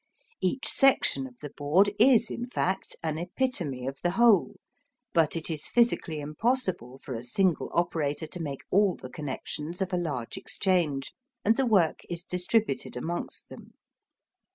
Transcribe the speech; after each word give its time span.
Each 0.41 0.67
section 0.67 1.27
of 1.27 1.37
the 1.41 1.51
board 1.51 1.91
is, 1.99 2.31
in 2.31 2.47
fact, 2.47 2.95
an 3.03 3.19
epitome 3.19 3.85
of 3.85 3.99
the 4.01 4.09
whole, 4.17 4.55
but 5.13 5.35
it 5.35 5.47
is 5.51 5.67
physically 5.67 6.19
impossible 6.19 6.97
for 6.97 7.13
a 7.13 7.23
single 7.23 7.69
operator 7.71 8.25
to 8.25 8.39
make 8.41 8.63
all 8.71 8.95
the 8.95 9.11
connections 9.11 9.79
of 9.79 9.93
a 9.93 9.97
large 9.97 10.37
exchange, 10.37 11.13
and 11.45 11.55
the 11.55 11.67
work 11.67 11.99
is 12.09 12.23
distributed 12.23 12.97
amongst 12.97 13.49
them. 13.49 13.75